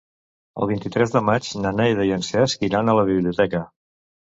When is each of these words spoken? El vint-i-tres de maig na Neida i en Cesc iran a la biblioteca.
El 0.63 0.69
vint-i-tres 0.71 1.13
de 1.17 1.21
maig 1.29 1.51
na 1.67 1.75
Neida 1.83 2.09
i 2.11 2.17
en 2.19 2.29
Cesc 2.33 2.69
iran 2.73 2.91
a 2.97 3.01
la 3.05 3.09
biblioteca. 3.15 3.69